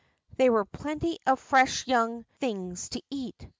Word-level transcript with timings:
''There 0.37 0.51
were 0.51 0.65
plenty 0.65 1.19
of 1.27 1.39
fresh 1.39 1.85
young 1.85 2.23
things 2.39 2.89
to 2.89 3.03
eat. 3.11 3.47